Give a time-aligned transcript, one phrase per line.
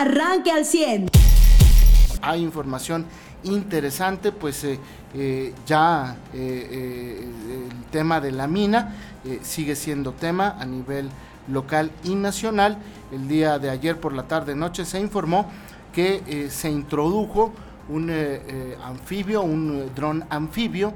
[0.00, 1.08] arranque al 100.
[2.22, 3.06] Hay información
[3.44, 4.78] interesante, pues eh,
[5.14, 7.24] eh, ya eh,
[7.68, 8.94] el tema de la mina
[9.42, 11.08] sigue siendo tema a nivel
[11.48, 12.78] local y nacional.
[13.10, 15.50] El día de ayer por la tarde noche se informó
[15.92, 17.52] que se introdujo
[17.88, 18.12] un
[18.84, 20.92] anfibio, un dron anfibio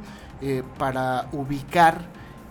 [0.79, 2.05] para ubicar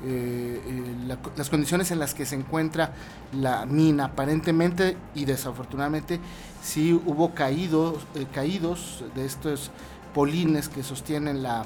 [0.05, 2.93] las condiciones en las que se encuentra
[3.33, 6.19] la mina aparentemente y desafortunadamente
[6.61, 9.71] sí hubo caídos, eh, caídos de estos
[10.13, 11.65] polines que sostienen la,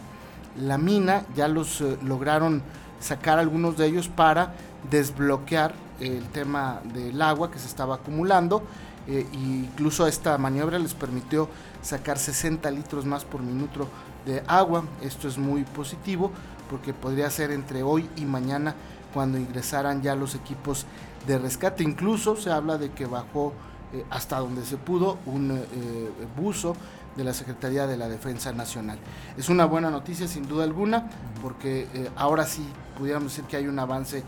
[0.78, 2.62] mina, ya los eh, lograron
[3.00, 4.54] sacar algunos de ellos para
[4.90, 8.64] desbloquear el tema del agua que se estaba acumulando.
[9.08, 11.50] Eh, incluso esta maniobra les permitió
[11.82, 13.88] sacar 60 litros más por minuto
[14.26, 14.84] de agua.
[15.02, 16.32] Esto es muy positivo
[16.70, 18.76] porque podría ser entre hoy y mañana
[19.14, 20.86] cuando ingresaran ya los equipos
[21.28, 21.84] de rescate.
[21.84, 23.54] Incluso se habla de que bajó
[23.94, 26.76] eh, hasta donde se pudo un eh, buzo
[27.16, 28.98] de la Secretaría de la Defensa Nacional.
[29.38, 31.10] Es una buena noticia sin duda alguna
[31.42, 32.66] porque eh, ahora sí
[32.98, 34.24] pudiéramos decir que hay un avance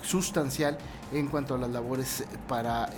[0.00, 0.78] sustancial
[1.12, 2.88] en cuanto a las labores para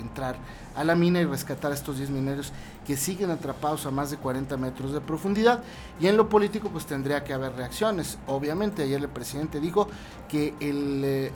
[0.00, 0.34] entrar
[0.74, 2.52] a la mina y rescatar a estos 10 mineros
[2.88, 5.62] que siguen atrapados a más de 40 metros de profundidad.
[6.00, 8.16] Y en lo político pues tendría que haber reacciones.
[8.26, 9.88] Obviamente ayer el presidente dijo
[10.26, 11.30] que el, eh,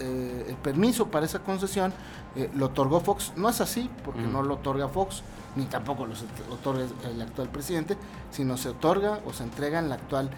[0.00, 1.92] eh, el permiso para esa concesión
[2.34, 3.32] eh, lo otorgó Fox.
[3.36, 5.22] No es así, porque no lo otorga Fox,
[5.56, 6.14] ni tampoco lo
[6.52, 7.96] otorga el actual presidente,
[8.30, 10.30] sino se otorga o se entrega en la actual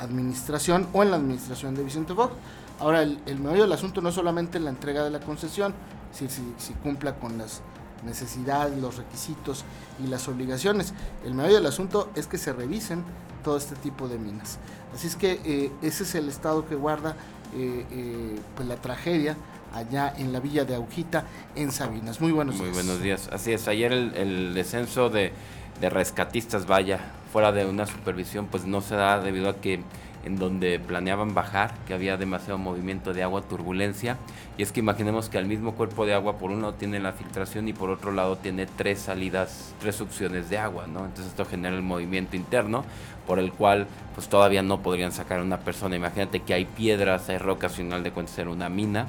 [0.00, 2.34] administración o en la administración de Vicente Fox.
[2.80, 5.72] Ahora, el, el meollo del asunto no es solamente la entrega de la concesión,
[6.12, 7.62] si, cumpla con las
[8.04, 9.64] necesidades, los requisitos
[10.02, 10.92] y las obligaciones.
[11.24, 13.04] El medio del asunto es que se revisen
[13.44, 14.58] todo este tipo de minas.
[14.94, 17.16] Así es que eh, ese es el estado que guarda
[17.54, 19.36] eh, eh, pues la tragedia
[19.74, 22.20] allá en la villa de Aujita, en Sabinas.
[22.20, 22.66] Muy buenos días.
[22.66, 23.28] Muy buenos días.
[23.32, 25.32] Así es, ayer el, descenso de,
[25.80, 27.00] de rescatistas, vaya,
[27.32, 29.80] fuera de una supervisión, pues no se da debido a que
[30.24, 34.18] en donde planeaban bajar, que había demasiado movimiento de agua, turbulencia.
[34.56, 37.12] Y es que imaginemos que al mismo cuerpo de agua, por un lado tiene la
[37.12, 41.00] filtración y por otro lado tiene tres salidas, tres succiones de agua, ¿no?
[41.04, 42.84] Entonces esto genera el movimiento interno,
[43.26, 45.96] por el cual pues todavía no podrían sacar a una persona.
[45.96, 49.06] Imagínate que hay piedras, hay rocas, final de cuentas era una mina,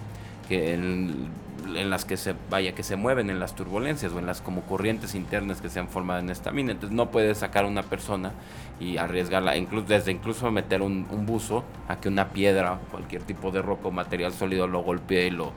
[0.48, 1.30] que en,
[1.76, 4.62] en las que se vaya que se mueven en las turbulencias o en las como
[4.62, 7.84] corrientes internas que se han formado en esta mina entonces no puedes sacar a una
[7.84, 8.32] persona
[8.80, 13.62] y arriesgarla incluso desde incluso meter un, buzo a que una piedra cualquier tipo de
[13.62, 15.52] roca o material sólido lo golpee y lo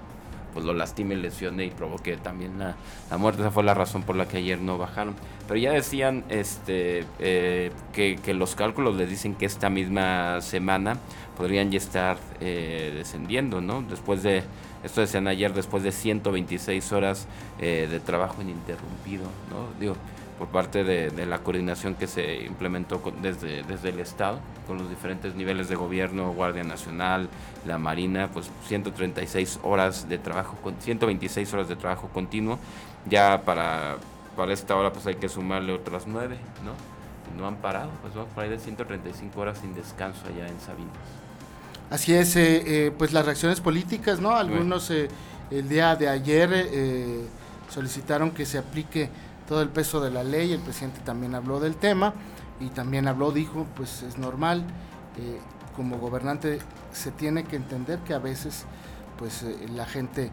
[0.53, 2.77] pues lo lastime, lesione y provoque también la,
[3.19, 3.43] muerte.
[3.43, 5.15] Esa fue la razón por la que ayer no bajaron.
[5.47, 10.97] Pero ya decían este eh, que, que, los cálculos les dicen que esta misma semana
[11.37, 13.83] podrían ya estar eh, descendiendo, ¿no?
[13.83, 14.43] Después de
[14.83, 17.27] esto decían ayer después de 126 horas
[17.59, 19.69] eh, de trabajo ininterrumpido, ¿no?
[19.81, 19.97] Digo,
[20.39, 25.35] por parte de, la coordinación que se implementó desde, desde el Estado, con los diferentes
[25.35, 27.29] niveles de gobierno, Guardia Nacional,
[27.67, 32.59] la Marina, pues 136 horas de trabajo, 126 horas de trabajo continuo.
[33.09, 33.97] Ya para,
[34.37, 36.97] para esta hora pues hay que sumarle otras 9, ¿no?
[37.37, 41.26] no han parado, pues vamos por ahí de 135 horas sin descanso allá en Sabinas.
[41.89, 44.35] Así es, eh, eh, pues las reacciones políticas, ¿no?
[44.35, 45.09] Algunos eh,
[45.53, 47.29] el día de ayer
[47.71, 49.09] solicitaron que se aplique
[49.49, 52.13] todo el peso de la ley, el presidente también habló del tema
[52.59, 54.65] y también habló, dijo, pues es normal,
[55.77, 56.59] como gobernante
[56.93, 58.65] se tiene que entender que a veces
[59.17, 60.33] pues la gente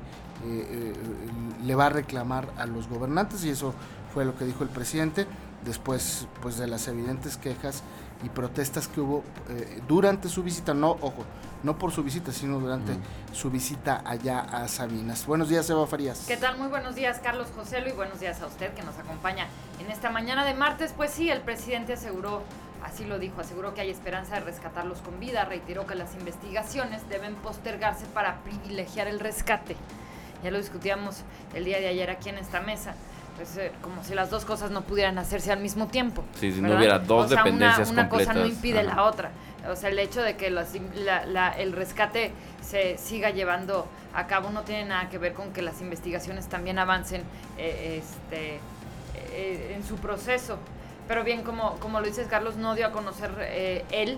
[1.63, 3.75] le va a reclamar a los gobernantes y eso
[4.11, 5.27] fue lo que dijo el presidente
[5.65, 7.83] después pues de las evidentes quejas
[8.23, 11.25] y protestas que hubo eh, durante su visita, no, ojo,
[11.63, 12.93] no por su visita, sino durante
[13.33, 15.25] su visita allá a Sabinas.
[15.25, 16.25] Buenos días, Eva Farías.
[16.27, 16.57] ¿Qué tal?
[16.57, 19.47] Muy buenos días, Carlos José y buenos días a usted que nos acompaña
[19.79, 20.93] en esta mañana de martes.
[20.95, 22.43] Pues sí, el presidente aseguró,
[22.83, 27.07] así lo dijo, aseguró que hay esperanza de rescatarlos con vida, reiteró que las investigaciones
[27.09, 29.75] deben postergarse para privilegiar el rescate.
[30.43, 31.17] Ya lo discutíamos
[31.53, 32.95] el día de ayer aquí en esta mesa
[33.35, 36.23] pues, eh, como si las dos cosas no pudieran hacerse al mismo tiempo.
[36.39, 39.31] Sí, si no hubiera dos dependencias una, una cosa no impide la otra.
[39.69, 42.31] O sea, el hecho de que el rescate
[42.61, 46.77] se siga llevando a cabo no tiene nada que ver con que las investigaciones también
[46.79, 47.23] avancen
[47.57, 48.59] eh, este,
[49.31, 50.57] eh, en su proceso.
[51.07, 53.31] Pero bien, como, como lo dices, Carlos no dio a conocer
[53.91, 54.17] él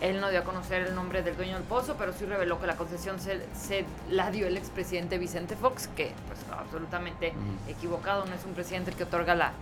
[0.00, 2.66] él no dio a conocer el nombre del dueño del pozo, pero sí reveló que
[2.66, 7.32] la concesión se, la dio el expresidente Vicente Fox, que pues absolutamente
[7.68, 9.52] equivocado, no es un presidente el que otorga la,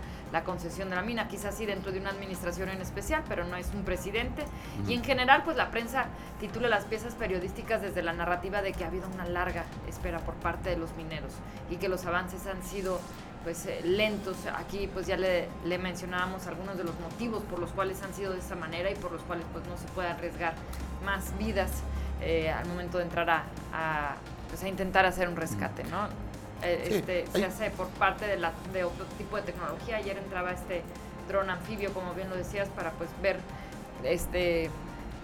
[0.43, 3.69] concesión de la mina, quizás sí dentro de una administración en especial, pero no es
[3.73, 4.43] un presidente.
[4.85, 6.07] Y en general, pues la prensa
[6.41, 10.33] titula las piezas periodísticas desde la narrativa de que ha habido una larga espera por
[10.33, 11.31] parte de los mineros
[11.69, 12.99] y que los avances han sido
[13.45, 14.35] pues eh, lentos.
[14.57, 18.33] Aquí pues ya le, le, mencionábamos algunos de los motivos por los cuales han sido
[18.33, 20.55] de esta manera y por los cuales pues no se puede arriesgar
[21.05, 21.71] más vidas
[22.21, 24.15] eh, al momento de entrar a, a,
[24.49, 26.07] pues, a intentar hacer un rescate, ¿no?
[26.63, 29.97] Eh, este, se hace por parte de, la, de otro tipo de tecnología.
[29.97, 30.81] Ayer entraba este
[31.29, 33.37] dron anfibio, como bien lo decías, para pues ver
[34.03, 34.71] este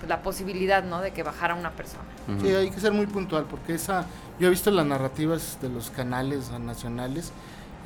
[0.07, 1.00] la posibilidad ¿no?
[1.00, 2.03] de que bajara una persona.
[2.41, 4.06] Sí, hay que ser muy puntual porque esa,
[4.39, 7.31] yo he visto las narrativas de los canales nacionales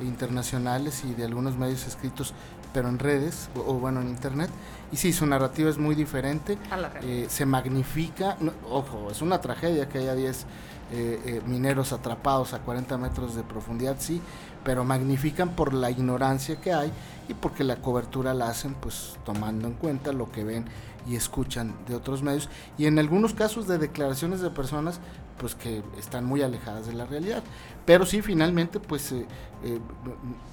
[0.00, 2.34] internacionales y de algunos medios escritos,
[2.72, 4.50] pero en redes o, bueno en internet,
[4.92, 6.58] y sí, su narrativa es muy diferente,
[7.02, 8.36] eh, se magnifica,
[8.70, 10.46] ojo, es una tragedia que haya 10
[10.92, 14.22] eh, eh, mineros atrapados a 40 metros de profundidad, sí,
[14.62, 16.92] pero magnifican por la ignorancia que hay
[17.28, 20.64] y porque la cobertura la hacen pues tomando en cuenta lo que ven
[21.08, 22.48] y escuchan de otros medios.
[22.78, 25.00] Y en algunos casos de declaraciones de personas
[25.38, 27.42] pues que están muy alejadas de la realidad.
[27.84, 29.26] Pero sí finalmente pues eh,
[29.64, 29.78] eh,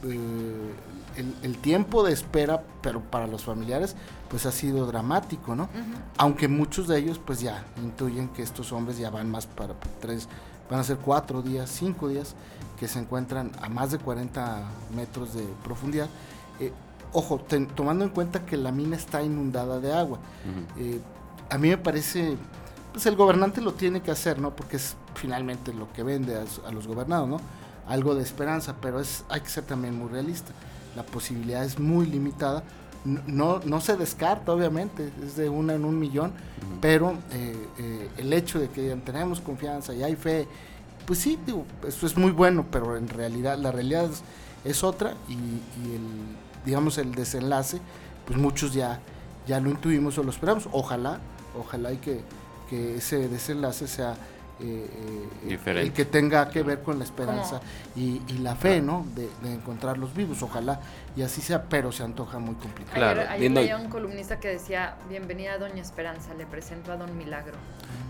[0.03, 3.95] eh, el, tiempo de espera pero para los familiares
[4.29, 5.69] pues ha sido dramático no
[6.17, 10.27] aunque muchos de ellos pues ya intuyen que estos hombres ya van más para tres
[10.69, 12.35] van a ser cuatro días cinco días
[12.79, 14.63] que se encuentran a más de 40
[14.95, 16.09] metros de profundidad.
[17.13, 17.39] Ojo,
[17.75, 20.17] tomando en cuenta que la mina está inundada de agua.
[20.77, 20.99] Eh,
[21.49, 22.35] a mí me parece,
[22.93, 24.55] pues el gobernante lo tiene que hacer, ¿no?
[24.55, 27.41] Porque es finalmente lo que vende a, los gobernados, ¿no?
[27.87, 30.53] Algo de esperanza, pero es, hay que ser también muy realista.
[30.95, 32.63] La posibilidad es muy limitada.
[33.03, 36.31] No, no se descarta, obviamente, es de una en un millón,
[36.79, 40.47] pero eh, eh, el hecho de que tenemos confianza y hay fe,
[41.05, 44.09] pues sí, digo, eso es muy bueno, pero en realidad la realidad
[44.63, 47.79] es, otra y, y el digamos, el desenlace,
[48.25, 48.99] pues muchos ya,
[49.47, 50.67] ya lo intuimos o lo esperamos.
[50.71, 51.19] Ojalá,
[51.57, 52.21] ojalá y que,
[52.73, 54.15] que ese desenlace sea
[54.59, 54.87] eh,
[55.47, 57.61] eh, el que tenga que ver con la esperanza
[57.95, 59.05] y, la fe, ¿no?
[59.15, 60.79] De, encontrar los vivos, ojalá
[61.15, 62.95] y así sea, pero se antoja muy complicado.
[62.95, 67.55] Claro, ayer, ayer un columnista que decía, bienvenida Doña Esperanza, le presento a Don Milagro.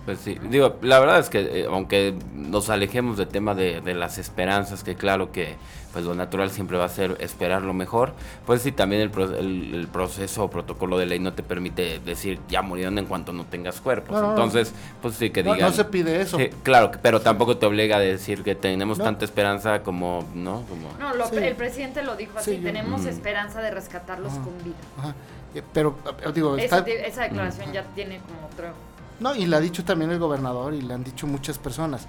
[0.05, 4.17] Pues sí, digo, la verdad es que eh, aunque nos alejemos del tema de, las
[4.17, 5.55] esperanzas, que claro que
[5.93, 8.13] pues lo natural siempre va a ser esperar lo mejor,
[8.45, 12.97] pues sí, también el, proceso o protocolo de ley no te permite decir ya murieron
[12.97, 14.17] en cuanto no tengas cuerpos.
[14.17, 15.59] Entonces, pues sí que digan...
[15.59, 16.37] No, se pide eso.
[16.63, 20.63] claro, pero tampoco te obliga a decir que tenemos tanta esperanza como, ¿no?
[20.67, 25.13] Como, no, el presidente lo dijo así, tenemos esperanza de rescatarlos con vida.
[25.55, 28.73] Eh, pero, eh, digo, esa, esa declaración ya tiene como otro
[29.19, 32.07] no, y lo ha dicho también el gobernador y le han dicho muchas personas.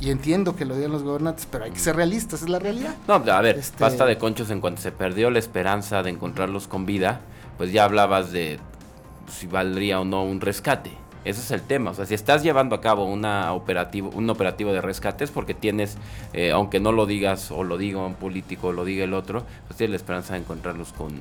[0.00, 2.94] Y entiendo que lo digan los gobernantes, pero hay que ser realistas, es la realidad.
[3.08, 6.68] No, a ver, este basta de conchos en cuanto se perdió la esperanza de encontrarlos
[6.68, 7.20] con vida,
[7.56, 8.58] pues ya hablabas de
[9.28, 10.92] si valdría o no un rescate.
[11.24, 11.90] Ese es el tema.
[11.90, 15.54] O sea, si estás llevando a cabo una operativo, un operativo de rescate es porque
[15.54, 15.98] tienes,
[16.32, 19.44] eh, aunque no lo digas o lo diga un político o lo diga el otro,
[19.66, 21.12] pues tienes la esperanza de encontrarlos con,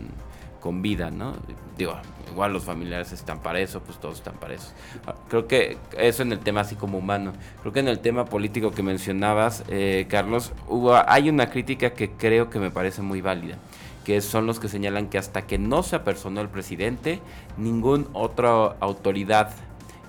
[0.62, 1.34] con vida, ¿no?
[1.78, 1.98] Digo,
[2.32, 4.72] igual los familiares están para eso, pues todos están para eso.
[5.06, 7.34] Ah, creo que eso en el tema así como humano.
[7.62, 12.12] Creo que en el tema político que mencionabas, eh, Carlos, hubo, hay una crítica que
[12.12, 13.58] creo que me parece muy válida
[14.06, 17.20] que son los que señalan que hasta que no se apersonó el presidente,
[17.58, 19.52] ninguna otra autoridad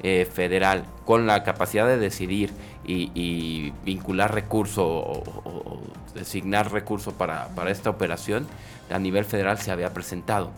[0.03, 2.51] eh, federal con la capacidad de decidir
[2.87, 5.83] y, vincular recursos o,
[6.15, 8.47] designar recursos para, para esta operación
[8.91, 10.51] a nivel federal se había presentado.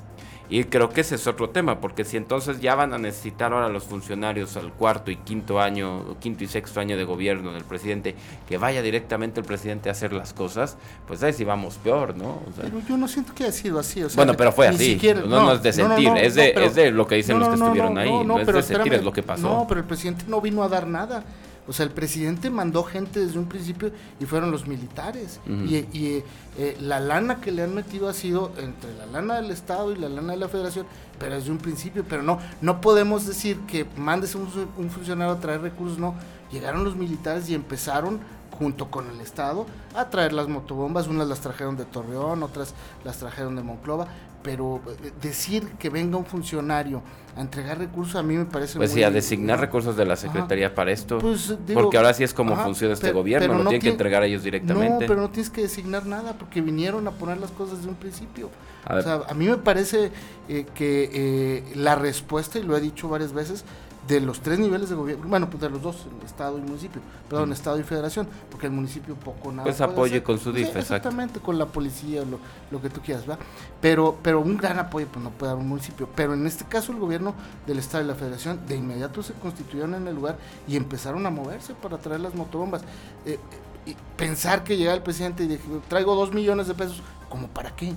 [0.49, 3.69] Y creo que ese es otro tema, porque si entonces ya van a necesitar ahora
[3.69, 8.15] los funcionarios al cuarto y quinto año, quinto y sexto año de gobierno del presidente,
[8.49, 12.43] que vaya directamente el presidente a hacer las cosas, pues ahí sí vamos peor, ¿no?
[12.61, 14.03] pero yo no siento que haya sido así.
[14.15, 15.01] bueno, pero fue así.
[15.27, 18.11] no, es de sentir, es, de, es de lo que dicen los que estuvieron ahí.
[18.25, 19.49] No, es de sentir, es lo que pasó.
[19.49, 21.25] No, pero el presidente no vino a dar nada.
[21.69, 25.41] O sea, el presidente mandó gente desde un principio y fueron los militares.
[25.47, 26.23] Y,
[26.59, 29.97] eh, la lana que le han metido ha sido entre la lana del Estado y
[29.97, 30.87] la lana de la Federación,
[31.19, 32.05] pero desde un principio.
[32.09, 36.15] Pero no, no podemos decir que mandes un, un funcionario a traer recursos, no.
[36.51, 38.21] Llegaron los militares y empezaron
[38.59, 43.17] junto con el Estado a traer las motobombas, unas las trajeron de Torreón, otras las
[43.17, 44.09] trajeron de Monclova,
[44.43, 47.03] pero eh, decir que venga un funcionario
[47.37, 50.75] a entregar recursos a mí me parece pues sí a designar recursos de la secretaría
[50.75, 54.23] para esto pues, porque ahora sí es como funciona este gobierno lo tienen que entregar
[54.23, 54.91] a ellos directamente.
[54.91, 57.97] No pero no tienes que designar nada porque vinieron a poner las cosas desde un
[57.97, 58.51] principio.
[58.85, 60.11] A o sea a mí me parece
[60.49, 63.65] eh, que eh, la respuesta y lo he dicho varias veces
[64.07, 67.53] de los tres niveles de gobierno, bueno, pues de los dos, Estado y municipio, perdón,
[67.53, 69.65] Estado y Federación, porque el municipio poco nada.
[69.65, 72.39] Pues apoye con su DIF, Exactamente, con la policía, lo,
[72.71, 73.39] lo que tú quieras, ¿va?
[73.81, 76.09] Pero, pero un gran apoyo, pues no puede dar un municipio.
[76.15, 77.35] Pero en este caso, el gobierno
[77.67, 81.31] del Estado y la Federación de inmediato se constituyeron en el lugar y empezaron a
[81.31, 82.83] moverse para traer las motobombas.
[83.25, 83.39] Eh,
[83.87, 87.75] y pensar que llega el presidente y dije, traigo dos millones de pesos, ¿como para
[87.75, 87.95] qué?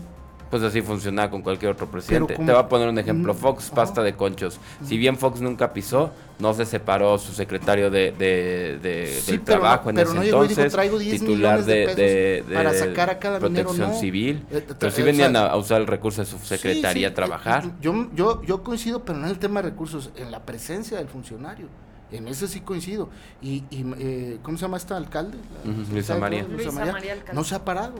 [0.50, 2.36] Pues así funciona con cualquier otro presidente.
[2.36, 3.34] Te voy a poner un ejemplo.
[3.34, 4.60] Fox, pasta de conchos.
[4.84, 9.42] Si bien Fox nunca pisó, no se separó su secretario de, de, de Sí, del
[9.42, 10.58] pero trabajo en pero ese no llegó y entonces.
[10.66, 14.00] dijo, "Traigo 10 titular de de, de- de para sacar a cada minero", protección no.
[14.00, 14.46] civil.
[14.52, 17.12] Eh, Pero eh, sí o venían sea, a usar el recurso de su secretaría sí,
[17.12, 17.66] a trabajar.
[17.66, 20.98] eh, Yo, yo, yo coincido, pero no en el tema de recursos, en la presencia
[20.98, 21.68] del funcionario.
[22.12, 23.10] En eso sí coincido.
[23.42, 25.38] Y, y, eh, ¿cómo se llama esta alcalde?
[25.66, 26.44] La Ujú, secretaria Luisa María.
[26.48, 27.34] Luisa María Alcalde.
[27.34, 27.96] No se ha parado.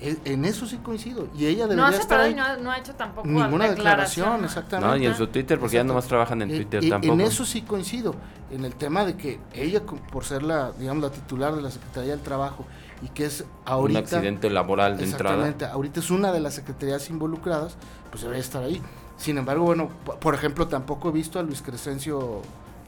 [0.00, 1.28] En eso sí coincido.
[1.36, 2.32] Y ella debería No ha estar separado ahí.
[2.32, 4.44] y no ha, no ha hecho tampoco Ninguna declaración, declaración.
[4.44, 4.88] exactamente.
[4.98, 7.14] No, y en su Twitter, porque ya nomás trabajan en Eh, Twitter eh, tampoco.
[7.14, 8.14] En eso sí coincido,
[8.50, 9.82] en el tema de que ella,
[10.12, 12.66] por ser la, digamos, la titular de la Secretaría del Trabajo
[13.02, 13.98] y que es ahorita...
[14.00, 15.36] un accidente laboral de entrada.
[15.36, 17.76] Exactamente, ahorita es una de las secretarías involucradas,
[18.10, 18.82] pues debería estar ahí.
[19.16, 19.88] Sin embargo, bueno,
[20.20, 22.42] por ejemplo, tampoco he visto a Luis Crescencio,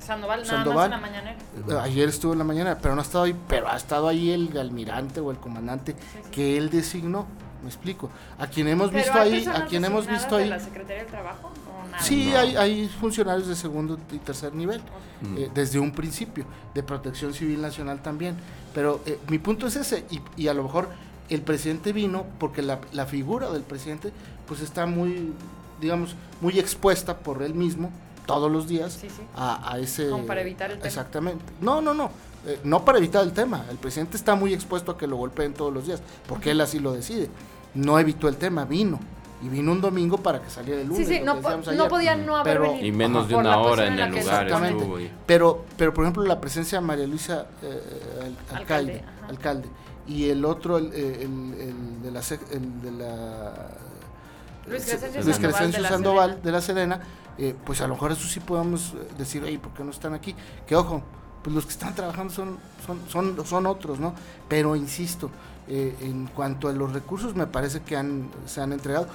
[0.07, 0.77] Sandoval, nada Sandoval.
[0.77, 1.37] más en la mañanera.
[1.69, 4.31] eh, ayer estuvo en la mañana, pero no ha estado ahí, pero ha estado ahí
[4.31, 6.31] el almirante o el comandante Sí, sí.
[6.31, 7.27] que él designó,
[7.63, 8.11] me explico.
[8.39, 10.49] A quien hemos Pero visto ¿hay ahí, a quien hemos visto de ahí...
[10.51, 11.49] la Secretaría del Trabajo?
[11.49, 12.03] ¿O nada?
[12.03, 12.39] Sí, No.
[12.39, 14.81] hay, hay funcionarios de segundo y tercer nivel,
[15.37, 16.45] eh, desde un principio,
[16.75, 18.37] de protección civil nacional también.
[18.75, 20.89] Pero eh, mi punto es ese, y, y a lo mejor
[21.29, 24.13] el presidente vino porque la, la figura del presidente
[24.47, 25.33] pues está muy,
[25.81, 27.91] digamos, muy expuesta por él mismo
[28.27, 29.23] todos los días Sí, sí.
[29.37, 30.11] a, a ese...
[30.11, 30.87] Como para evitar el tema.
[30.89, 31.45] Exactamente.
[31.61, 32.11] No, no, no.
[32.47, 33.65] eh, no para evitar el tema.
[33.71, 36.79] El presidente está muy expuesto a que lo golpeen todos los días, porque él así
[36.81, 37.29] lo decide.
[37.75, 38.99] No evitó el tema, vino.
[39.43, 41.09] Y vino un domingo para que saliera el Sí, lunes.
[41.09, 41.89] sí, lo no, po- decíamos no ayer.
[41.89, 42.87] podía no haber Pero- venido.
[42.87, 44.17] Y menos de una hora en el lugar
[44.47, 44.79] Exactamente.
[44.83, 44.99] estuvo.
[45.01, 47.83] y- Pero, pero por ejemplo, la presencia de María Luisa eh,
[48.51, 49.69] al- Alcalde, alcalde,
[50.09, 53.53] y el otro, el, eh, el- el de la, el de la
[54.69, 54.85] Luis
[55.39, 57.01] Crescencio Sandoval de la Sandoval
[57.39, 60.15] Eh, pues a lo mejor eso sí podemos eh, decir, oye, ¿por qué no están
[60.15, 60.35] aquí?
[60.67, 61.03] Que ojo,
[61.43, 64.15] pues los que están trabajando son, son, son, son otros, ¿no?
[64.49, 65.31] Pero insisto,
[65.69, 69.09] eh, en cuanto a los recursos, me parece que han, se han entregado.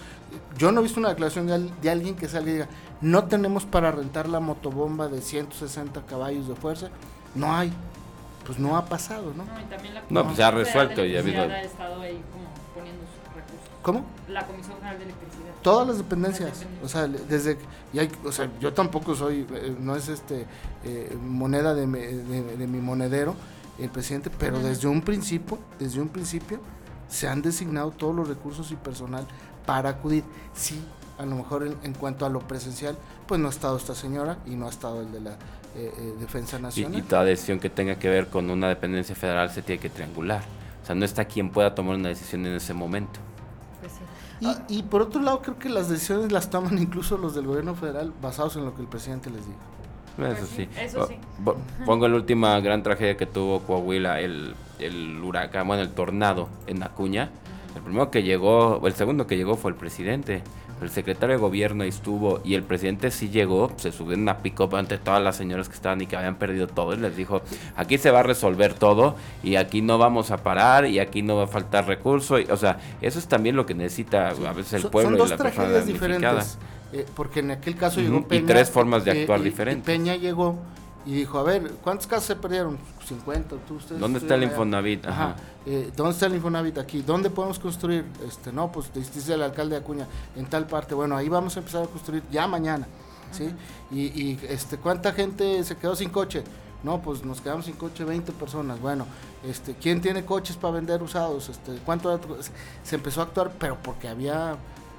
[0.57, 2.67] Yo no he visto una declaración de, al- de alguien que salga y diga,
[3.01, 6.89] no tenemos para rentar la motobomba de 160 caballos de fuerza.
[7.35, 7.73] No hay.
[8.45, 9.45] Pues no ha pasado, ¿no?
[9.45, 12.21] No, y también la No, pues se ha resuelto y ha habido- ha estado ahí
[12.31, 13.01] como poniendo.
[13.81, 14.05] ¿Cómo?
[14.27, 15.51] La Comisión Federal de Electricidad.
[15.63, 16.49] Todas las dependencias,
[16.81, 17.57] Las o sea, desde,
[17.93, 20.45] y hay, o sea, yo tampoco soy, eh, no es este
[20.83, 23.35] eh, moneda de, mi- de- de mi monedero
[23.79, 26.59] el presidente, pero desde un principio, desde un principio
[27.09, 29.25] se han designado todos los recursos y personal
[29.65, 30.23] para acudir.
[30.53, 30.83] Sí,
[31.17, 32.95] a lo mejor en, en cuanto a lo presencial,
[33.27, 35.31] pues no ha estado esta señora y no ha estado el de la
[35.75, 36.99] eh, eh, Defensa Y, Nacional.
[36.99, 40.43] y toda decisión que tenga que ver con una dependencia federal se tiene que triangular.
[40.83, 43.19] O sea, no está quien pueda tomar una decisión en ese momento.
[44.41, 47.75] Y, y por otro lado, creo que las decisiones las toman incluso los del gobierno
[47.75, 49.57] federal basados en lo que el presidente les diga.
[50.17, 50.69] Eso Pues sí.
[50.77, 51.15] eso sí.
[51.85, 56.83] Pongo la última gran tragedia que tuvo Coahuila, el, el huracán, bueno, el tornado en
[56.83, 57.29] Acuña.
[57.75, 60.43] El primero que llegó, o el segundo que llegó fue el presidente.
[60.81, 64.75] El secretario de gobierno estuvo y el presidente sí llegó, se subió en una pick-up
[64.75, 67.41] ante todas las señoras que estaban y que habían perdido todo y les dijo,
[67.75, 71.35] aquí se va a resolver todo y aquí no vamos a parar y aquí no
[71.35, 72.39] va a faltar recurso.
[72.39, 75.15] Y, o sea, eso es también lo que necesita a veces el Son- pueblo son
[75.17, 76.57] y dos la persona tragedias diferentes.
[76.93, 78.47] eh, porque en aquel caso Ujú, llegó y Peña.
[78.47, 79.85] tres formas de eh, actuar y- y diferentes.
[79.85, 80.57] Peña llegó
[81.05, 82.77] y dijo: A ver, ¿cuántos casos se perdieron?
[83.15, 83.55] 50.
[83.67, 84.51] ¿tú, ustedes ¿Dónde está el allá?
[84.51, 85.05] Infonavit?
[85.05, 85.23] Ajá.
[85.23, 85.35] Ajá.
[85.65, 87.01] eh, ¿Dónde está el Infonavit aquí?
[87.01, 88.05] ¿Dónde podemos construir?
[88.27, 90.95] Este, no, pues dice el alcalde de Acuña, en tal parte.
[90.95, 92.87] Bueno, ahí vamos a empezar a construir ya mañana.
[93.31, 93.49] ¿sí?
[93.91, 96.43] Y, y, este, ¿cuánta gente se quedó sin coche?
[96.83, 98.79] No, pues nos quedamos sin coche 20 personas.
[98.81, 99.05] Bueno,
[99.47, 101.47] este, ¿quién tiene coches para vender usados?
[101.49, 102.19] Este, ¿cuánto
[102.83, 103.51] se empezó a actuar?
[103.59, 104.53] Pero porque había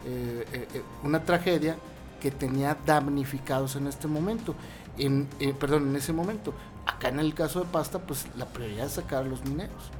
[0.06, 1.76] eh, eh, eh, una tragedia
[2.20, 4.54] que tenía damnificados en este momento.
[4.96, 6.54] En, eh, perdón, en ese momento.
[6.86, 9.90] Acá en el caso de Pasta, pues la prioridad es sacar a los mineros.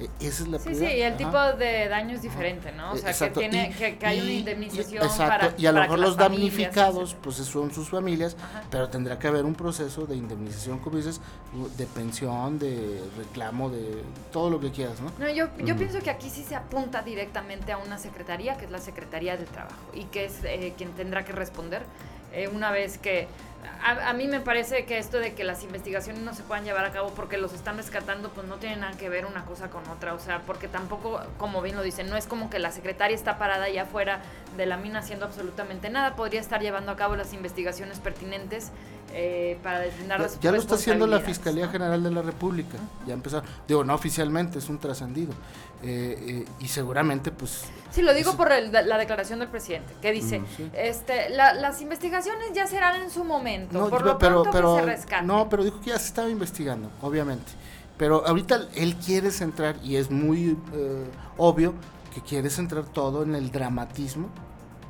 [0.00, 0.90] Eh, esa es la Sí, prioridad.
[0.90, 1.16] sí, y el Ajá.
[1.16, 2.92] tipo de daño es diferente, ¿no?
[2.92, 5.54] O Eh, sea, exacto, que tiene y- que, que hay una y- indemnización exacto, para
[5.60, 8.62] y a lo mejor los damnificados pues son sus familias Ajá.
[8.70, 11.20] pero tendrá que haber un proceso de indemnización como dices
[11.76, 16.10] de pensión de reclamo de todo lo que quieras no No, yo, yo pienso que
[16.10, 20.04] aquí sí se apunta directamente a una secretaría, que es la Secretaría del Trabajo, y
[20.04, 21.82] que es eh, quien tendrá que responder
[22.32, 23.26] eh, una vez que...
[23.82, 26.84] A, a mí me parece que esto de que las investigaciones no se puedan llevar
[26.84, 29.86] a cabo porque los están rescatando, pues no tiene nada que ver una cosa con
[29.88, 33.14] otra, o sea, porque tampoco, como bien lo dicen, no es como que la secretaria
[33.14, 34.20] está parada allá afuera
[34.56, 38.70] de la mina haciendo absolutamente nada, podría estar llevando a cabo las investigaciones pertinentes
[39.12, 41.68] eh, para deslindar ya, las ya lo está haciendo la Fiscalía.
[41.68, 45.32] General de la República ya empezaron digo no oficialmente es un trascendido
[45.82, 50.12] eh, eh, y seguramente pues Sí, lo digo por el- la declaración del presidente, que
[50.12, 54.42] dice, Mm, este, la- las investigaciones ya serán en su momento, No, por lo pero,
[54.42, 55.26] pronto pero, que se rescate.
[55.26, 57.50] no, pero dijo que ya se estaba investigando, obviamente.
[57.96, 61.04] Pero ahorita él quiere centrar, y es muy eh,
[61.38, 61.74] obvio,
[62.14, 64.28] que quiere centrar todo en el dramatismo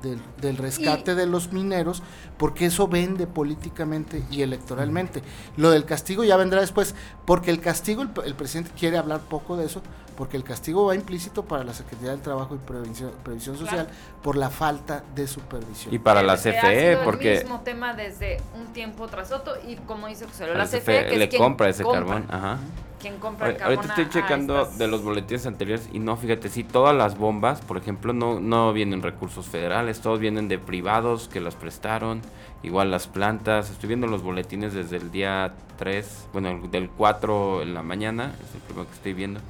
[0.03, 2.03] del, del rescate Y- de los mineros,
[2.37, 5.23] porque eso vende políticamente y electoralmente.
[5.57, 9.57] Lo del castigo ya vendrá después, porque el castigo, el, el presidente quiere hablar poco
[9.57, 9.83] de eso,
[10.17, 13.99] porque el castigo va implícito para la Secretaría del Trabajo y Previsión, Previsión Social Claro.
[14.23, 15.95] por la falta de supervisión.
[15.95, 19.31] Y para la Que ha CFE, sido porque el mismo tema desde un tiempo tras
[19.31, 21.85] otro y como dice José, la, la CFE, CFE que es le quien compra ese
[21.85, 22.27] compra, carbón.
[22.31, 22.59] Ajá.
[23.01, 26.49] Quien compra el carbón Ahorita estoy checando estas- de los boletines anteriores y no, fíjate,
[26.49, 31.29] sí, todas las bombas, por ejemplo, no, no vienen recursos federales, todos vienen de privados
[31.29, 32.21] que las prestaron,
[32.65, 37.63] igual las plantas, estoy viendo los boletines desde el día 3, bueno, el- del 4
[37.63, 39.41] en la mañana, es el primero que estoy viendo.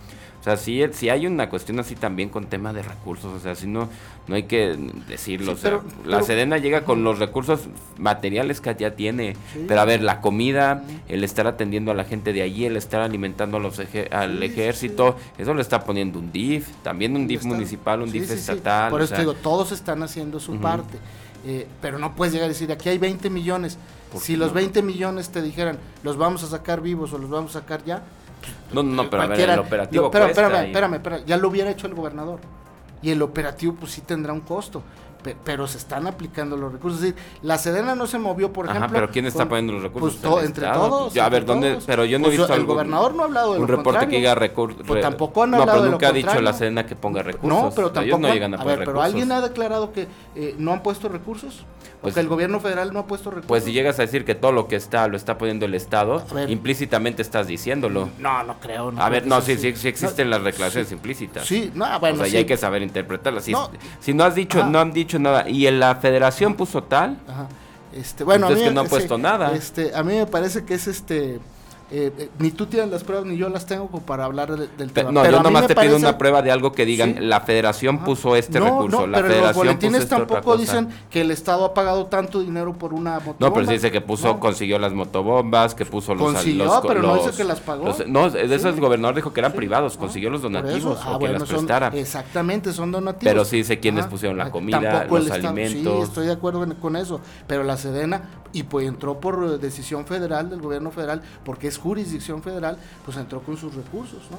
[0.49, 3.67] O sea, sí hay una cuestión así también con tema de recursos, o sea, si
[3.67, 3.89] no,
[4.27, 4.77] no hay que
[5.07, 7.61] decirlo, Sí, o sea, pero- la Sedena llega con los recursos
[7.99, 9.65] materiales que ya tiene, Sí.
[9.69, 13.01] pero a ver, la comida, el estar atendiendo a la gente de allí, el estar
[13.01, 13.79] alimentando a los
[14.11, 18.31] al ejército, eso le está poniendo un DIF, también un DIF Está- municipal, un DIF
[18.31, 18.91] estatal.
[18.91, 20.99] Por o eso sea, digo, todos están haciendo su parte.
[21.47, 23.79] Eh, pero no puedes llegar a decir, aquí hay 20 millones.
[24.13, 24.55] ¿Por Si los no?
[24.55, 28.03] 20 millones te dijeran, los vamos a sacar vivos o los vamos a sacar ya.
[28.73, 31.25] No, no, no, pero a ver, el operativo lo- pero, cuesta espérame, y- espérame, espérame,
[31.27, 32.41] ya lo hubiera hecho el gobernador.
[33.01, 34.83] Y el operativo pues sí tendrá un costo.
[35.23, 37.03] Pe- Pero se están aplicando los recursos.
[37.03, 38.99] Es decir, la Sedena no se movió, por Ajá, ejemplo.
[39.01, 40.19] pero ¿quién está con- poniendo los recursos?
[40.21, 41.17] Pues to- entre todos.
[41.17, 41.71] A ver, ¿dónde?
[41.73, 41.85] todos.
[41.85, 43.77] Pero yo no he Pues, visto El algún- gobernador no ha hablado de un lo
[43.77, 44.19] reporte que contrario.
[44.19, 44.83] diga recursos.
[44.87, 46.53] Pues tampoco han no, hablado pero de lo nunca ha dicho la.
[46.53, 47.49] Sedena que ponga recursos.
[47.63, 48.01] No, pero tampoco.
[48.07, 49.15] ellos no llegan a a poner ver, pero recursos.
[49.15, 51.65] alguien ha declarado que eh, no han puesto recursos.
[52.01, 53.49] Pues- o que el gobierno federal no ha puesto recursos.
[53.49, 56.23] Pues si llegas a decir que todo lo que está lo está poniendo el Estado,
[56.49, 58.09] implícitamente estás diciéndolo.
[58.19, 58.93] No, no creo.
[58.93, 61.47] No A ver, que no, sí, sí, sí existen las declaraciones implícitas.
[61.47, 63.45] Sí, no, bueno, o sea, hay que saber interpretarlas.
[63.45, 63.71] Si, No.
[64.01, 64.69] si no has dicho, Ajá.
[64.69, 67.47] no han dicho nada y en la federación puso tal, Ajá.
[67.93, 69.55] Este, bueno, a Entonces mí, que no sí, puesto nada.
[69.55, 71.41] Este, a mí me parece que es este.
[71.91, 74.93] Eh, eh, ni tú tienes las pruebas ni yo las tengo para hablar de- del
[74.93, 75.11] tema.
[75.11, 77.21] no, Pero yo nomás te pido una prueba de algo que digan, Sí.
[77.25, 78.05] la federación Ajá.
[78.05, 81.21] puso este no, recurso, no, la pero los federación boletines puso otra tampoco dicen que
[81.23, 83.37] el Estado ha pagado tanto dinero por una motobomba.
[83.41, 84.41] No, pero sí dice que puso, No.
[84.41, 86.33] consiguió las motobombas, que puso los...
[86.35, 87.87] Consiguió, los- pero no dice que las pagó.
[87.87, 88.75] los- no, de eso Sí.
[88.75, 89.57] el gobernador dijo que eran Sí.
[89.57, 91.89] privados, Ah, consiguió los donativos Ah, o que bueno, las son- prestara.
[91.95, 93.33] Exactamente, son donativos.
[93.33, 94.11] Pero sí dice quiénes Ajá.
[94.11, 95.97] pusieron la Ah, comida, tampoco los Estado- alimentos.
[95.97, 97.21] Sí, estoy de acuerdo con eso.
[97.47, 102.43] Pero la Sedena, y pues entró por decisión federal del gobierno federal, porque es jurisdicción
[102.43, 104.39] federal, pues entró con sus recursos, ¿no?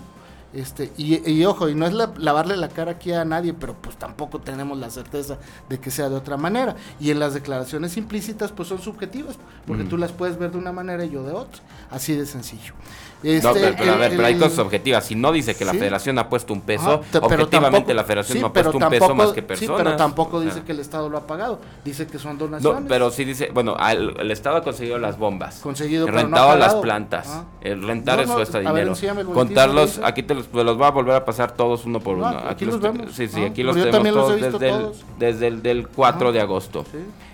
[0.51, 3.75] Este, y, y ojo, y no es la- lavarle la cara aquí a nadie, pero
[3.75, 5.37] pues tampoco tenemos la certeza
[5.69, 6.75] de que sea de otra manera.
[6.99, 9.35] Y en las declaraciones implícitas, pues son subjetivas,
[9.67, 9.89] porque Mm.
[9.89, 11.61] tú las puedes ver de una manera y yo de otra.
[11.91, 12.73] Así de sencillo.
[13.21, 15.05] No, Este, pero, pero a el- ver, pero hay cosas objetivas.
[15.05, 15.79] Si no dice que la Sí.
[15.79, 18.89] federación ha puesto un peso, pero objetivamente tampoco- la federación sí, no ha puesto un
[18.89, 19.77] peso más que personas.
[19.77, 21.59] Sí, pero tampoco dice que el Estado lo ha pagado.
[21.83, 22.85] Dice que son No, donaciones.
[22.87, 25.59] pero sí dice, bueno, al- el Estado ha conseguido las bombas.
[25.59, 27.27] Conseguido, pero no ha rentado las plantas.
[27.29, 27.43] Ah.
[27.61, 29.33] El rentar No, eso no, cuesta ver, dinero.
[29.33, 32.41] Contarlos, aquí te los, los voy a volver a pasar todos uno por No, uno.
[32.47, 33.11] aquí los vemos.
[33.11, 34.97] Sí, sí, Ah, aquí los tenemos los todos desde, todos.
[35.13, 36.33] El, desde el del 4 Ajá.
[36.33, 36.85] de agosto.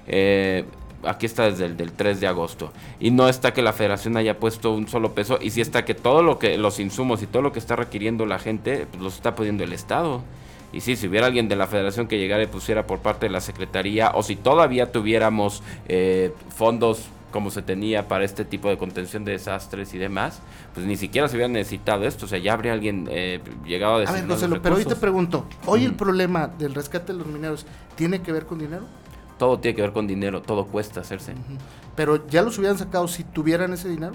[0.08, 0.66] Eh,
[1.08, 2.72] aquí está desde el del 3 de agosto.
[3.00, 5.38] Y no está que la federación haya puesto un solo peso.
[5.42, 8.26] Y sí está que todo lo que, los insumos y todo lo que está requiriendo
[8.26, 10.22] la gente, pues los está poniendo el Estado.
[10.74, 13.32] Y sí, si hubiera alguien de la federación que llegara y pusiera por parte de
[13.32, 18.78] la Secretaría, o si todavía tuviéramos eh, fondos como se tenía para este tipo de
[18.78, 20.40] contención de desastres y demás,
[20.74, 22.26] pues ni siquiera se hubiera necesitado esto.
[22.26, 24.16] O sea, ya habría alguien eh, llegado a A decir.
[24.22, 25.98] ver, José, pero hoy te pregunto, ¿hoy el Ujú.
[25.98, 27.66] problema del rescate de los mineros
[27.96, 28.86] tiene que ver con dinero?
[29.38, 31.34] Todo tiene que ver con dinero, todo cuesta hacerse.
[31.96, 34.14] Pero ya los hubieran sacado si tuvieran ese dinero.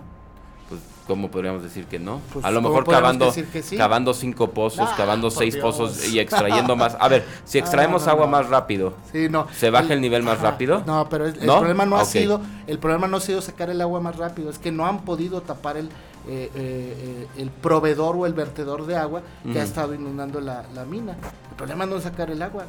[0.69, 2.21] Pues, ¿cómo podríamos decir que no?
[2.33, 3.45] Pues, a lo ¿cómo mejor cavando, sí?
[3.77, 5.65] cavando cinco pozos, Ah, cavando seis Dios.
[5.65, 6.97] pozos y extrayendo más.
[7.01, 8.33] A ver, si Ah, extraemos no, agua no.
[8.33, 9.29] más rápido, Sí.
[9.57, 10.83] ¿Se baja el nivel más rápido?
[10.87, 14.01] No, pero el, problema no ha sido, el problema no ha sido sacar el agua
[14.01, 15.87] más rápido, es que no han podido tapar el
[16.29, 20.65] eh, eh, eh, el proveedor o el vertedor de agua que ha estado inundando la,
[20.75, 21.13] la mina.
[21.51, 22.65] El problema no es sacar el agua.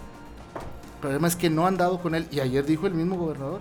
[1.01, 2.27] El problema es que no han dado con él.
[2.31, 3.59] Y ayer dijo el mismo gobernador.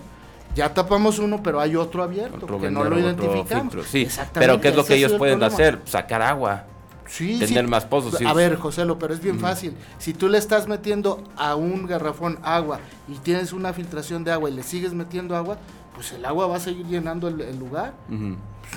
[0.55, 3.75] Ya tapamos uno, pero hay otro abierto, otro que no lo identificamos.
[3.87, 5.55] Sí, Exactamente, pero ¿qué es lo que ellos el pueden problema.
[5.55, 5.79] hacer?
[5.87, 6.65] Sacar agua.
[7.07, 7.71] Sí, tener sí.
[7.71, 8.27] más pozos, sí.
[8.27, 9.75] A ver, Joselo, pero es bien fácil.
[9.99, 14.51] Si tú le estás metiendo a un garrafón agua y tienes una filtración de agua
[14.51, 15.57] y le sigues metiendo agua,
[15.95, 17.95] pues el agua va a seguir llenando el, el lugar.
[18.07, 18.21] Pues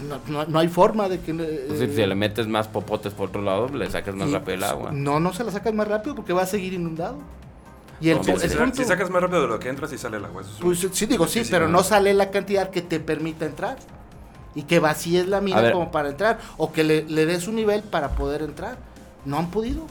[0.07, 1.31] no, no- no hay forma de que...
[1.31, 4.59] eh, Pues si le metes más popotes por otro lado, le sacas más rápido el
[4.61, 4.91] pues, agua.
[4.93, 7.17] No, no se la sacas más rápido porque va a seguir inundado.
[8.01, 10.25] Y el, si, punto- si sacas más rápido de lo que entras y sale el
[10.25, 10.41] agua.
[10.41, 13.45] eso es un- Pues sí, digo, sí, pero no sale la cantidad que te permita
[13.45, 13.77] entrar.
[14.55, 16.39] Y que vacíes la mina como para entrar.
[16.57, 18.77] O que le, le des un nivel para poder entrar.
[19.25, 19.85] No han podido.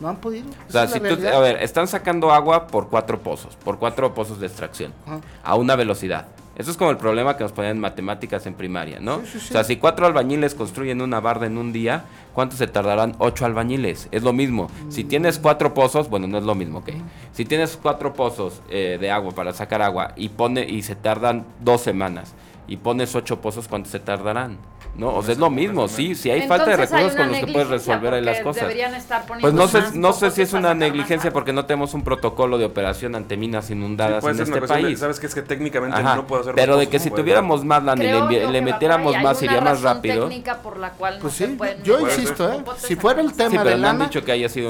[0.00, 0.48] No han podido.
[0.68, 4.40] O sea, si tú, a ver, están sacando agua por cuatro pozos, por cuatro pozos
[4.40, 5.20] de extracción, Ajá.
[5.42, 6.26] a una velocidad.
[6.56, 9.20] Eso es como el problema que nos ponían en matemáticas en primaria, ¿no?
[9.20, 9.46] Sí, sí, sí.
[9.50, 13.44] O sea, si cuatro albañiles construyen una barda en un día, ¿cuánto se tardarán ocho
[13.44, 14.08] albañiles?
[14.12, 14.70] Es lo mismo.
[14.88, 16.90] Si tienes cuatro pozos, bueno, no es lo mismo, ¿ok?
[17.32, 21.44] Si tienes cuatro pozos eh, de agua para sacar agua y pone y se tardan
[21.60, 22.34] dos semanas
[22.66, 24.58] y pones ocho pozos, ¿cuánto se tardarán?
[24.96, 27.46] No, o sea, es lo mismo, sí, si hay falta de recursos con los que
[27.48, 28.70] puedes resolver ahí las cosas.
[28.72, 32.58] Estar Pues no sé, no sé si es una negligencia porque no tenemos un protocolo
[32.58, 35.00] de operación ante minas inundadas puede en este de- país.
[35.00, 37.64] sabes que es que técnicamente Ajá, no puedo hacer Pero de que no si tuviéramos
[37.64, 38.06] más lana y
[38.52, 40.28] le, metiéramos más, iría más rápido.
[40.28, 42.62] técnica por la cual no Pues se sí, pueden- yo no insisto, ¿eh?
[42.64, 44.10] no si fuera el tema Sí, de no lana,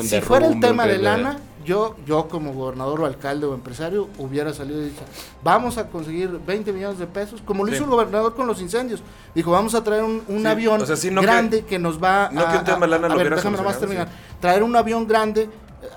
[0.03, 4.53] si fuera el tema de- lana, yo, yo como gobernador o alcalde o empresario hubiera
[4.53, 5.03] salido y dicho,
[5.43, 7.77] vamos a conseguir 20 millones de pesos, como lo Sí.
[7.77, 9.03] hizo el gobernador con los incendios.
[9.35, 11.79] Dijo, vamos a traer un, un Sí, avión o sea, sí, no que- grande que,
[11.79, 12.51] nos va no a...
[12.53, 14.09] que un tema de lana a lo ver, hubiera déjame nomás terminar.
[14.41, 15.49] Traer un avión grande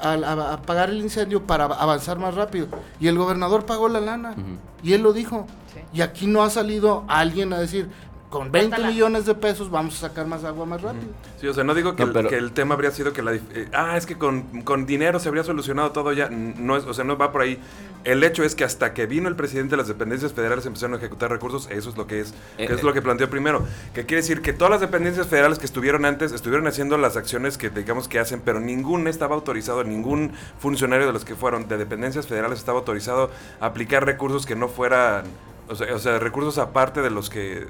[0.02, 2.68] a, a- a apagar el incendio para avanzar más rápido.
[3.00, 4.36] Y el gobernador pagó la lana.
[4.84, 5.48] Y él lo dijo.
[5.74, 5.80] Sí.
[5.94, 7.90] Y aquí no ha salido alguien a decir,
[8.30, 8.88] con 20 Cuéntala.
[8.94, 11.06] millones de pesos vamos a sacar más agua más rápido.
[11.40, 13.22] Sí, o sea, no digo que, No, el, pero- que el tema habría sido que
[13.22, 13.34] la...
[13.36, 16.30] eh, ah, es que con, con dinero se habría solucionado todo ya.
[16.30, 17.58] No es, o sea, no va por ahí.
[18.04, 21.30] El hecho es que hasta que vino el presidente, las dependencias federales empezaron a ejecutar
[21.32, 21.68] recursos.
[21.72, 22.34] Eso es lo que es.
[22.58, 23.66] Que Eh, es lo que planteó primero.
[23.94, 27.58] Que quiere decir que todas las dependencias federales que estuvieron antes estuvieron haciendo las acciones
[27.58, 31.78] que digamos que hacen, pero ningún estaba autorizado, ningún funcionario de los que fueron de
[31.78, 35.24] dependencias federales estaba autorizado a aplicar recursos que no fueran
[35.70, 37.68] o sea, o sea, recursos aparte de los que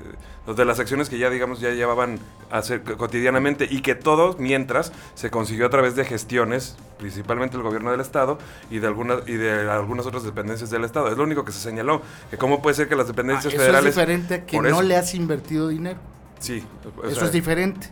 [0.47, 2.19] de las acciones que ya digamos ya llevaban
[2.51, 7.57] a hacer co- cotidianamente y que todo mientras se consiguió a través de gestiones principalmente
[7.57, 8.37] el gobierno del estado
[8.71, 11.59] y de algunas y de algunas otras dependencias del estado es lo único que se
[11.59, 14.59] señaló que cómo puede ser que las Ah, dependencias eso federales es diferente a que
[14.61, 15.99] no eso- le has invertido dinero.
[16.39, 16.63] sí
[17.03, 17.89] o eso es diferente.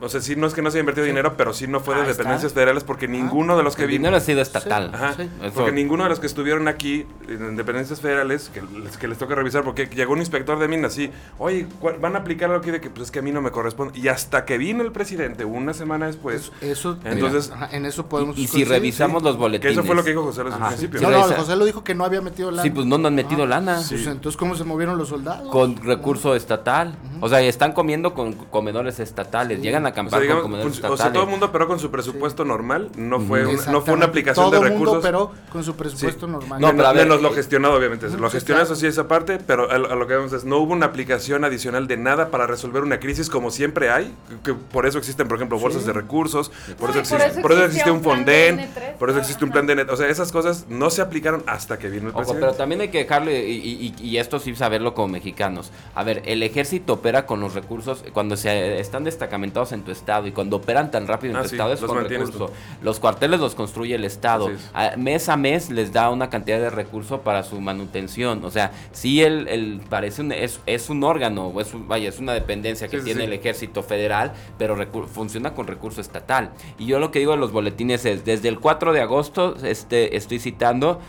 [0.00, 1.94] O sea sí no es que no se haya invertido dinero pero sí no fue
[1.94, 2.12] de está.
[2.14, 4.90] dependencias federales porque ninguno de los que vino dinero ha sido estatal.
[4.94, 5.28] Ajá, Sí.
[5.42, 9.18] Eso- porque ninguno de los que estuvieron aquí en dependencias federales, que les, que les
[9.18, 12.60] toca revisar, porque llegó un inspector de minas y, oye, ¿cuál- van a aplicar algo
[12.60, 13.98] aquí de que pues es que a mí no me corresponde.
[13.98, 18.36] Y hasta que vino el presidente, una semana después, eso, entonces- ajá, en eso podemos
[18.38, 19.26] Y, y si revisamos sí.
[19.26, 19.72] los que boletines.
[19.78, 20.98] eso fue lo que dijo José Luis al principio.
[21.00, 22.62] Sí, No, no, José lo dijo que no había metido lana.
[22.62, 23.76] Sí, pues no, no han metido Ah, lana.
[23.88, 25.50] Pues entonces, ¿cómo se movieron los soldados?
[25.50, 26.96] Con recurso estatal.
[27.20, 29.60] O sea, están comiendo con comedores estatales.
[29.62, 31.00] Llegan a O sea, acampar digamos, con comedores fun- estatales.
[31.00, 33.94] o sea, todo el mundo operó con su presupuesto normal, no fue, un- no fue
[33.94, 34.98] una aplicación Todo de mundo recursos.
[34.98, 36.32] operó con su presupuesto Sí.
[36.32, 36.60] normal.
[36.60, 38.08] No, No, pero a ver, menos lo eh, gestionado, obviamente.
[38.10, 40.72] Lo gestionado, eso sí, esa parte, pero a, a lo que vemos es, no hubo
[40.72, 44.98] una aplicación adicional de nada para resolver una crisis como siempre hay, que por eso
[44.98, 47.90] existen, por ejemplo, bolsas de recursos, por, eso por existe, eso por eso existía existe
[47.90, 49.90] un de Fonden, N3, por eso existe un plan de net.
[49.90, 52.46] O sea, esas cosas no se aplicaron hasta que vino el Ojo, presidente.
[52.46, 55.70] pero también hay que dejarle, y, y- y esto sí saberlo como mexicanos.
[55.94, 60.26] A ver, el ejército opera con los recursos, cuando se están destacamentados en tu estado
[60.26, 62.50] y cuando operan tan rápido en Ah, tu sí, estado es con recursos.
[62.82, 64.46] Los cuarteles los construye el estado.
[64.46, 64.70] Así es.
[64.74, 68.44] A- mes a mes les da una cantidad de recursos para su manutención.
[68.44, 72.08] O sea, sí el, el parece un, es, es un órgano, o es un- vaya,
[72.08, 73.26] es una dependencia que Sí, tiene sí.
[73.26, 76.50] el ejército federal, pero funciona con recurso estatal.
[76.78, 80.16] Y yo lo que digo de los boletines es, desde el 4 de agosto, este,
[80.16, 81.00] estoy citando,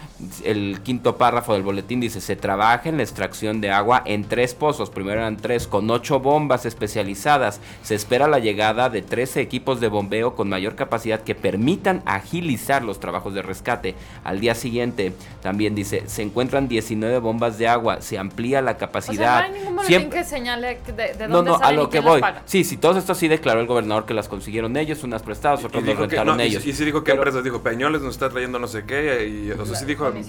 [0.43, 4.53] el quinto párrafo del boletín dice, se trabaja en la extracción de agua en tres
[4.53, 7.60] pozos, primero eran tres, con ocho bombas especializadas.
[7.84, 12.84] Se espera la llegada de 13 equipos de bombeo con mayor capacidad que permitan agilizar
[12.84, 13.93] los trabajos de rescate.
[14.24, 18.74] Al día siguiente, también dice, se encuentran 19 bombas de agua, se amplía la O
[18.74, 19.48] sea, capacidad.
[19.50, 21.89] no hay ningún Siempre- que señale de, de no, dónde no, a salen y lo
[21.91, 22.22] que las voy.
[22.46, 25.63] Sí, sí, todo esto sí declaró el gobernador que las consiguieron ellos, unas prestadas, Y
[25.67, 26.65] dijo que, rentaron no, y- ellos.
[26.65, 29.52] y, sí dijo que Pero- empresas, dijo Peñoles nos está trayendo no sé qué, y
[29.52, 30.24] o sea, sí dijo, sí,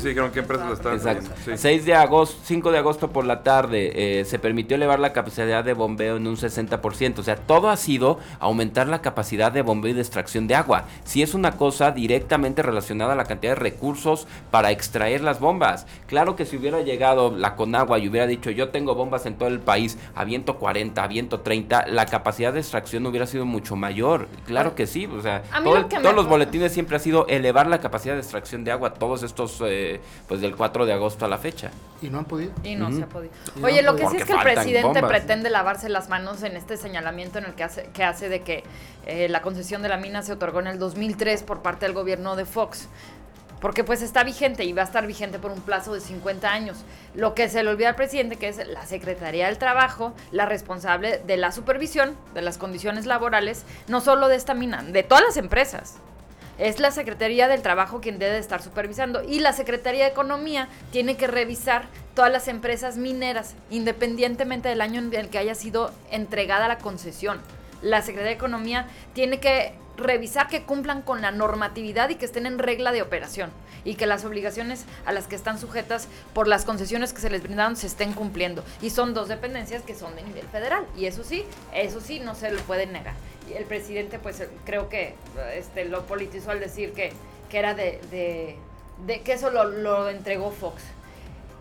[0.00, 1.26] sí dijeron que empresas lo están Exacto.
[1.28, 1.56] trayendo.
[1.56, 1.62] sí.
[1.62, 5.62] 6 de agosto, 5 de agosto por la tarde, eh, se permitió elevar la capacidad
[5.62, 7.20] de bombeo en un 60%.
[7.20, 10.84] O sea, todo ha sido aumentar la capacidad de bombeo y de extracción de agua.
[11.04, 15.86] Si es una cosa directamente relacionada a la cantidad de recursos para extraer las bombas.
[16.06, 19.48] Claro que si hubiera llegado la Conagua y hubiera dicho yo tengo bombas en todo
[19.48, 24.28] el país, aviento 40, aviento 30, la capacidad de extracción hubiera sido mucho mayor.
[24.46, 27.26] Claro que sí, o sea, A mí todo lo todos los boletines siempre ha sido
[27.28, 31.24] elevar la capacidad de extracción de agua, todos estos, eh, pues del 4 de agosto
[31.24, 31.70] a la fecha.
[32.00, 32.52] Y no han podido.
[32.62, 33.32] Y no se ha podido.
[33.56, 35.10] Y no Oye, lo que sí es que el presidente bombas.
[35.10, 38.64] pretende lavarse las manos en este señalamiento en el que hace, de que
[39.06, 42.36] eh, la concesión de la mina se otorgó en el 2003 por parte del gobierno
[42.36, 42.88] de Fox.
[43.60, 46.84] Porque pues está vigente y va a estar vigente por un plazo de 50 años.
[47.14, 51.18] Lo que se le olvida al presidente que es la Secretaría del Trabajo, la responsable
[51.26, 55.36] de la supervisión de las condiciones laborales, no solo de esta mina, de todas las
[55.36, 55.98] empresas.
[56.58, 60.68] Es la Secretaría del Trabajo quien debe de estar supervisando y la Secretaría de Economía
[60.90, 65.92] tiene que revisar todas las empresas mineras, independientemente del año en el que haya sido
[66.10, 67.40] entregada la concesión.
[67.80, 72.44] La Secretaría de Economía tiene que revisar que cumplan con la normatividad y que estén
[72.44, 73.50] en regla de operación
[73.84, 77.42] y que las obligaciones a las que están sujetas por las concesiones que se les
[77.42, 78.64] brindaron se estén cumpliendo.
[78.82, 82.34] Y son dos dependencias que son de nivel federal y eso sí, eso sí no
[82.34, 83.14] se lo pueden negar.
[83.56, 85.14] El presidente pues creo que
[85.54, 87.12] este, lo politizó al decir que,
[87.50, 88.00] que era de,
[89.06, 90.82] de, que eso lo, lo entregó Fox.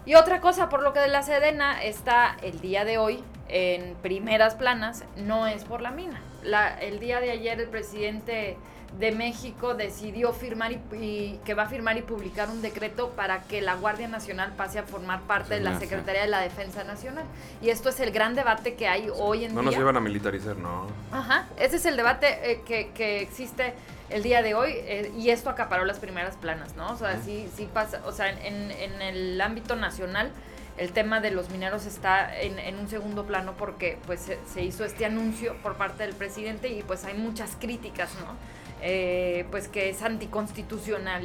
[0.06, 3.95] Y otra cosa, por lo que de la Sedena está el día de hoy en
[3.95, 6.21] primeras planas, no es por la mina.
[6.43, 8.58] La, el día de ayer el presidente
[8.99, 13.62] de México decidió firmar y, que va a firmar y publicar un decreto para que
[13.62, 17.25] la Guardia Nacional pase a formar parte de la Secretaría de la Defensa Nacional.
[17.62, 19.55] Y esto es el gran debate que hay hoy en día.
[19.55, 20.88] No nos llevan a militarizar, no.
[21.12, 23.73] Ajá, ese es el debate eh, que, que, existe
[24.10, 26.91] el día de hoy eh, y esto acaparó las primeras planas, ¿no?
[26.91, 30.31] O sea, sí, sí pasa, o sea, en, en el ámbito nacional
[30.77, 34.86] el tema de los mineros está en, en un segundo plano porque pues se, hizo
[34.86, 38.36] este anuncio por parte del presidente y pues hay muchas críticas, ¿no?
[38.81, 41.23] Eh, pues que es anticonstitucional,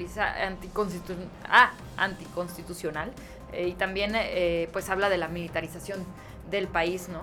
[1.44, 1.72] ah,
[3.52, 4.16] eh, y también
[4.72, 6.02] pues habla de la militarización
[6.50, 7.22] del país, ¿no?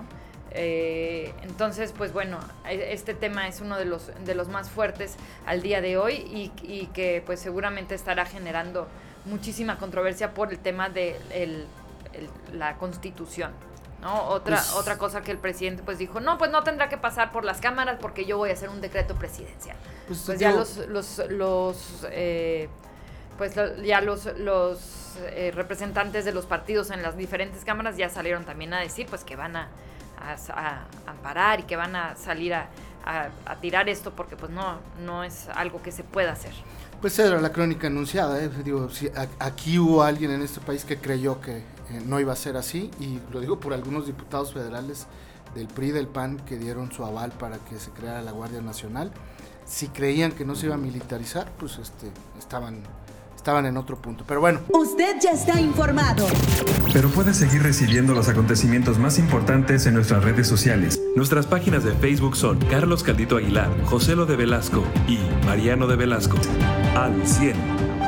[0.52, 2.38] Eh, entonces, pues bueno,
[2.68, 5.16] e, este tema es uno de los, de los más fuertes
[5.46, 8.88] al día de hoy y que pues seguramente estará generando
[9.24, 11.16] muchísima controversia por el tema de
[12.52, 13.52] la constitución.
[14.00, 14.24] ¿No?
[14.24, 17.32] Otra, pues otra cosa que el presidente pues dijo, no, pues no tendrá que pasar
[17.32, 19.76] por las cámaras porque yo voy a hacer un decreto presidencial.
[20.06, 22.68] Pues, pues ya los, los, los eh,
[23.38, 28.44] pues ya los, los eh, representantes de los partidos en las diferentes cámaras ya salieron
[28.44, 29.68] también a decir pues que van a
[30.52, 32.68] a, amparar y que van a salir a,
[33.60, 36.52] tirar esto porque pues no, no es algo que se pueda hacer.
[37.00, 38.50] Pues era la crónica anunciada, ¿eh?
[38.62, 42.36] digo, si aquí hubo alguien en este país que creyó que eh, no iba a
[42.36, 45.06] ser así y lo digo por algunos diputados federales
[45.54, 48.60] del PRI y del PAN que dieron su aval para que se creara la Guardia
[48.60, 49.12] Nacional.
[49.66, 52.82] Si creían que no se iba a militarizar, pues este, estaban
[53.40, 54.24] estaban en otro punto.
[54.28, 54.60] Pero bueno.
[54.68, 56.26] Usted ya está informado.
[56.92, 61.00] Pero puede seguir recibiendo los acontecimientos más importantes en nuestras redes sociales.
[61.16, 65.96] Nuestras páginas de Facebook son Carlos Caldito Aguilar, José Lo de Velasco y Mariano de
[65.96, 66.36] Velasco.
[66.94, 67.99] Al 100.